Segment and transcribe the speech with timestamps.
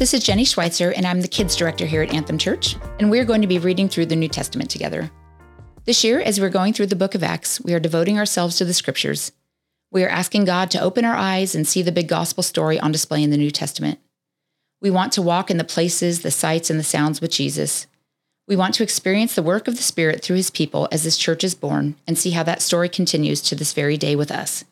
[0.00, 3.26] This is Jenni Schweizer, and I'm the Kids Director here at Anthem Church, and we're
[3.26, 5.10] going to be reading through the New Testament together.
[5.84, 8.64] This year, as we're going through the book of Acts, we are devoting ourselves to
[8.64, 9.30] the scriptures.
[9.90, 12.92] We are asking God to open our eyes and see the big gospel story on
[12.92, 13.98] display in the New Testament.
[14.80, 17.86] We want to walk in the places, the sights, and the sounds with Jesus.
[18.48, 21.44] We want to experience the work of the Spirit through his people as this church
[21.44, 24.64] is born and see how that story continues to this very day with us.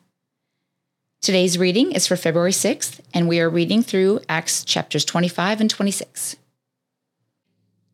[1.21, 5.69] Today's reading is for February 6th, and we are reading through Acts chapters 25 and
[5.69, 6.37] 26.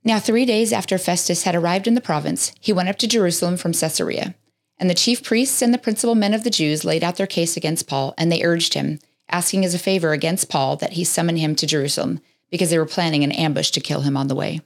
[0.04, 3.58] Now, three days after Festus had arrived in the province, he went up to Jerusalem
[3.58, 4.36] from Caesarea.
[4.78, 7.58] And the chief priests and the principal men of the Jews laid out their case
[7.58, 11.38] against Paul, and they urged him, asking as a favor against Paul that he summon
[11.38, 12.22] him to Jerusalem,
[12.52, 14.62] because they were planning an ambush to kill him on the way.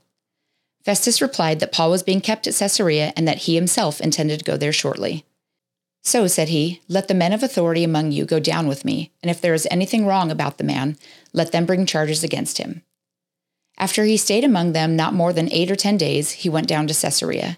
[0.84, 4.46] Festus replied that Paul was being kept at Caesarea and that he himself intended to
[4.46, 5.24] go there shortly.
[6.02, 9.30] So, said he, let the men of authority among you go down with me, and
[9.30, 10.98] if there is anything wrong about the man,
[11.34, 12.84] let them bring charges against him.
[13.78, 16.88] After he stayed among them not more than eight or ten days, he went down
[16.88, 17.58] to Caesarea.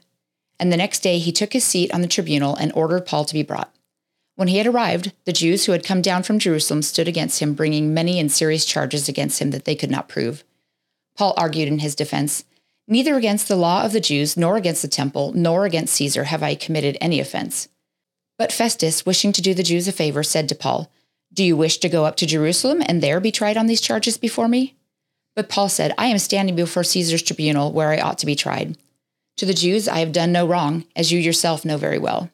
[0.59, 3.33] And the next day he took his seat on the tribunal and ordered Paul to
[3.33, 3.73] be brought.
[4.36, 7.53] When he had arrived, the Jews who had come down from Jerusalem stood against him,
[7.53, 10.44] bringing many and serious charges against him that they could not prove.
[11.16, 12.44] Paul argued in his defense
[12.88, 16.44] Neither against the law of the Jews, nor against the temple, nor against Caesar have
[16.44, 17.70] I committed any offense.
[18.42, 20.89] But Festus, wishing to do the Jews a favor, said to Paul,
[21.31, 24.17] Do you wish to go up to Jerusalem and there be tried on these charges
[24.17, 24.75] before me?
[25.36, 28.80] But Paul said, I am standing before Caesar's tribunal where I ought to be tried.
[29.38, 32.31] To the Jews I have done no wrong, as you yourself know very well.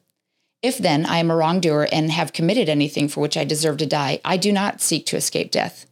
[0.62, 3.84] If then I am a wrongdoer and have committed anything for which I deserve to
[3.84, 5.84] die, I do not seek to escape death.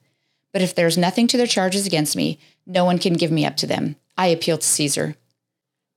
[0.50, 3.44] But if there is nothing to their charges against me, no one can give me
[3.44, 3.96] up to them.
[4.16, 5.14] I appeal to Caesar.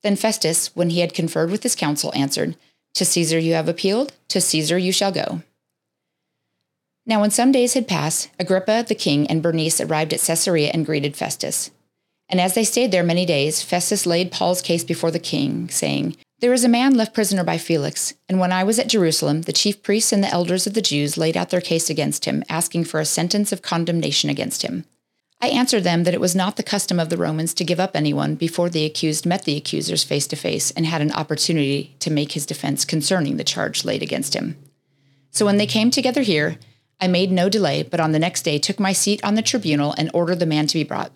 [0.04, 2.58] Then Festus, when he had conferred with his council, answered,
[3.00, 5.42] to Caesar you have appealed, to Caesar you shall go.
[7.06, 10.86] Now, when some days had passed, Agrippa the king and Bernice arrived at Caesarea and
[10.86, 11.72] greeted Festus.
[12.28, 16.18] And as they stayed there many days, Festus laid Paul's case before the king, saying,
[16.40, 19.54] There is a man left prisoner by Felix, and when I was at Jerusalem, the
[19.54, 22.84] chief priests and the elders of the Jews laid out their case against him, asking
[22.84, 24.84] for a sentence of condemnation against him.
[25.42, 27.92] I answered them that it was not the custom of the Romans to give up
[27.96, 32.12] anyone before the accused met the accusers face to face and had an opportunity to
[32.12, 34.58] make his defense concerning the charge laid against him.
[35.32, 36.58] So when they came together here,
[37.00, 39.96] I made no delay, but on the next day took my seat on the tribunal
[39.98, 41.14] and ordered the man to be brought.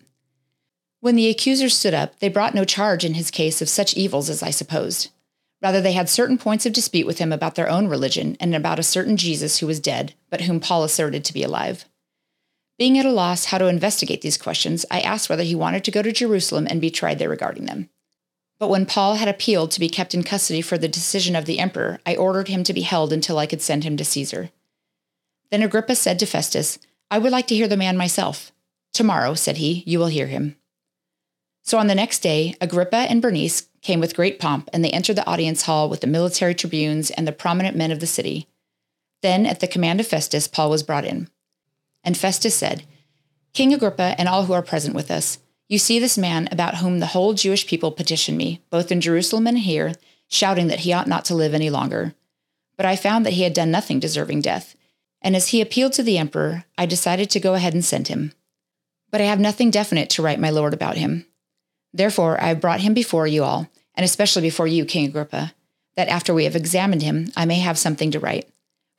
[1.01, 4.29] When the accusers stood up, they brought no charge in his case of such evils
[4.29, 5.09] as I supposed.
[5.61, 8.79] Rather, they had certain points of dispute with him about their own religion and about
[8.79, 11.83] a certain Jesus who was dead, but whom Paul asserted to be alive.
[12.77, 15.91] Being at a loss how to investigate these questions, I asked whether he wanted to
[15.91, 17.89] go to Jerusalem and be tried there regarding them.
[18.59, 21.59] But when Paul had appealed to be kept in custody for the decision of the
[21.59, 24.51] emperor, I ordered him to be held until I could send him to Caesar.
[25.51, 26.79] Then Agrippa said to Festus,
[27.11, 28.51] I would like to hear the man myself.
[28.93, 30.55] Tomorrow, said he, you will hear him.
[31.61, 35.15] So on the next day, Agrippa and Bernice came with great pomp, and they entered
[35.15, 38.47] the audience hall with the military tribunes and the prominent men of the city.
[39.21, 41.29] Then, at the command of Festus, Paul was brought in.
[42.03, 42.83] And Festus said,
[43.53, 46.99] King Agrippa and all who are present with us, you see this man about whom
[46.99, 49.93] the whole Jewish people petitioned me, both in Jerusalem and here,
[50.27, 52.13] shouting that he ought not to live any longer.
[52.75, 54.75] But I found that he had done nothing deserving death,
[55.21, 58.33] and as he appealed to the emperor, I decided to go ahead and send him.
[59.09, 61.25] But I have nothing definite to write my lord about him.
[61.93, 65.53] Therefore, I have brought him before you all, and especially before you, King Agrippa,
[65.95, 68.49] that after we have examined him, I may have something to write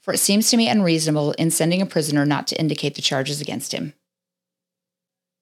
[0.05, 3.41] for it seems to me unreasonable in sending a prisoner not to indicate the charges
[3.41, 3.95] against him.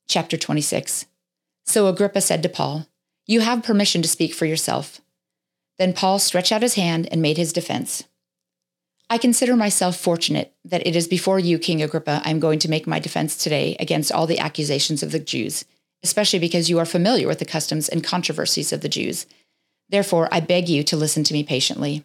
[0.08, 1.06] Chapter 26
[1.64, 2.86] So Agrippa said to Paul,
[3.26, 5.00] You have permission to speak for yourself.
[5.78, 8.04] Then Paul stretched out his hand and made his defense.
[9.10, 12.70] I consider myself fortunate that it is before you, King Agrippa, I am going to
[12.70, 15.64] make my defense today against all the accusations of the Jews,
[16.04, 19.26] especially because you are familiar with the customs and controversies of the Jews.
[19.88, 22.04] Therefore, I beg you to listen to me patiently.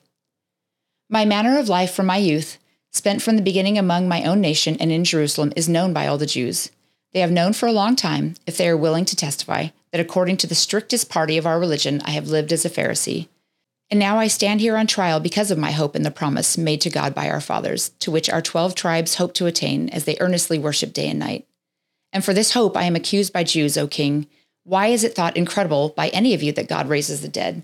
[1.10, 2.58] My manner of life from my youth,
[2.92, 6.18] spent from the beginning among my own nation and in Jerusalem, is known by all
[6.18, 6.70] the Jews.
[7.14, 10.38] They have known for a long time, if they are willing to testify, that according
[10.38, 13.30] to the strictest party of our religion, I have lived as a Pharisee.
[13.90, 16.82] And now I stand here on trial because of my hope in the promise made
[16.82, 20.18] to God by our fathers, to which our twelve tribes hope to attain as they
[20.20, 21.48] earnestly worship day and night.
[22.12, 24.28] And for this hope I am accused by Jews, O king.
[24.64, 27.64] Why is it thought incredible by any of you that God raises the dead?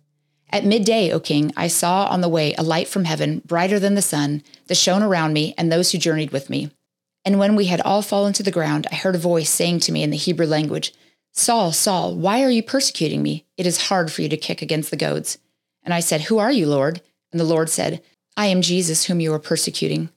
[0.53, 3.95] At midday, O king, I saw on the way a light from heaven, brighter than
[3.95, 6.71] the sun, that shone around me and those who journeyed with me.
[7.23, 9.91] And when we had all fallen to the ground, I heard a voice saying to
[9.91, 10.93] me in the Hebrew language,
[11.31, 13.45] Saul, Saul, why are you persecuting me?
[13.55, 15.37] It is hard for you to kick against the goads.
[15.83, 17.01] And I said, Who are you, Lord?
[17.31, 18.01] And the Lord said,
[18.35, 20.09] I am Jesus whom you are persecuting.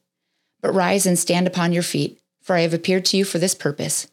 [0.61, 3.55] But rise and stand upon your feet, for I have appeared to you for this
[3.55, 4.09] purpose,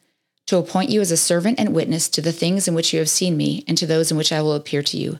[0.47, 3.09] to appoint you as a servant and witness to the things in which you have
[3.09, 5.19] seen me and to those in which I will appear to you,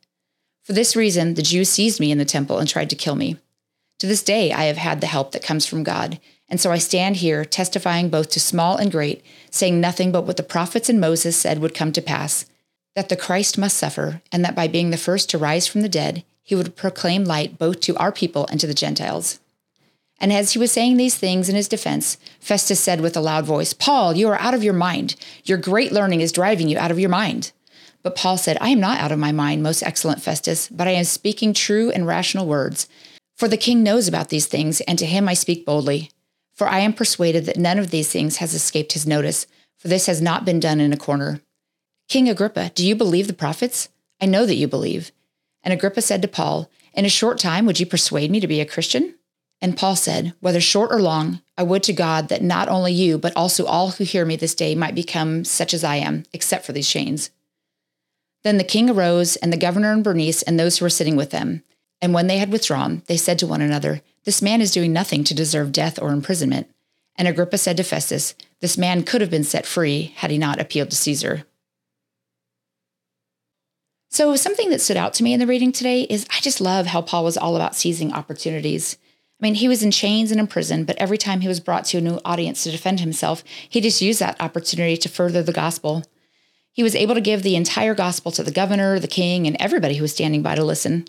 [0.63, 3.37] For this reason, the Jews seized me in the temple and tried to kill me.
[3.99, 6.19] To this day, I have had the help that comes from God
[6.51, 10.35] and so I stand here testifying both to small and great, saying nothing but what
[10.35, 12.45] the prophets and Moses said would come to pass
[12.93, 15.87] that the Christ must suffer, and that by being the first to rise from the
[15.87, 19.39] dead, he would proclaim light both to our people and to the Gentiles.
[20.19, 23.45] And as he was saying these things in his defense, Festus said with a loud
[23.45, 25.15] voice, Paul, you are out of your mind.
[25.45, 27.53] Your great learning is driving you out of your mind.
[28.03, 30.91] But Paul said, I am not out of my mind, most excellent Festus, but I
[30.91, 32.87] am speaking true and rational words.
[33.37, 36.11] For the king knows about these things, and to him I speak boldly.
[36.53, 40.05] For I am persuaded that none of these things has escaped his notice, for this
[40.05, 41.41] has not been done in a corner.
[42.07, 43.89] King Agrippa, do you believe the prophets?
[44.19, 45.11] I know that you believe.
[45.63, 48.61] And Agrippa said to Paul, In a short time would you persuade me to be
[48.61, 49.15] a Christian?
[49.61, 53.17] And Paul said, Whether short or long, I would to God that not only you,
[53.17, 56.65] but also all who hear me this day might become such as I am, except
[56.65, 57.29] for these chains.
[58.43, 61.31] Then the king arose, and the governor and Bernice, and those who were sitting with
[61.31, 61.63] them.
[62.01, 65.23] And when they had withdrawn, they said to one another, this man is doing nothing
[65.23, 66.69] to deserve death or imprisonment.
[67.15, 70.59] And Agrippa said to Festus, This man could have been set free had he not
[70.59, 71.43] appealed to Caesar.
[74.09, 76.87] So, something that stood out to me in the reading today is I just love
[76.87, 78.97] how Paul was all about seizing opportunities.
[79.39, 81.85] I mean, he was in chains and in prison, but every time he was brought
[81.85, 85.53] to a new audience to defend himself, he just used that opportunity to further the
[85.53, 86.03] gospel.
[86.73, 89.95] He was able to give the entire gospel to the governor, the king, and everybody
[89.95, 91.05] who was standing by to listen.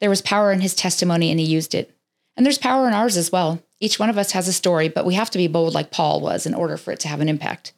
[0.00, 1.96] There was power in his testimony, and he used it.
[2.36, 3.62] And there's power in ours as well.
[3.80, 6.20] Each one of us has a story, but we have to be bold like Paul
[6.20, 7.72] was in order for it to have an impact.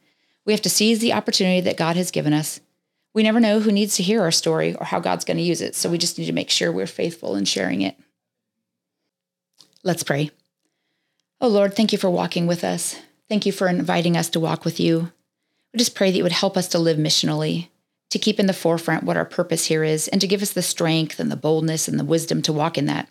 [0.44, 2.60] We have to seize the opportunity that God has given us.
[3.14, 5.60] We never know who needs to hear our story or how God's going to use
[5.60, 7.96] it, so we just need to make sure we're faithful in sharing it.
[9.82, 10.30] Let's pray.
[11.40, 13.00] Oh Lord, thank you for walking with us.
[13.28, 15.12] Thank you for inviting us to walk with you.
[15.72, 17.68] We just pray that you would help us to live missionally,
[18.10, 20.62] to keep in the forefront what our purpose here is, and to give us the
[20.62, 23.08] strength and the boldness and the wisdom to walk in that.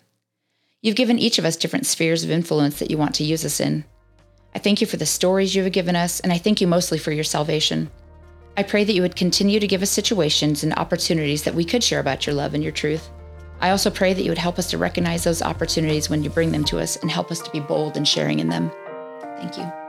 [0.82, 3.60] You've given each of us different spheres of influence that you want to use us
[3.60, 3.84] in.
[4.54, 6.98] I thank you for the stories you have given us, and I thank you mostly
[6.98, 7.90] for your salvation.
[8.56, 11.84] I pray that you would continue to give us situations and opportunities that we could
[11.84, 13.08] share about your love and your truth.
[13.60, 16.52] I also pray that you would help us to recognize those opportunities when you bring
[16.52, 18.70] them to us and help us to be bold in sharing in them.
[19.36, 19.87] Thank you.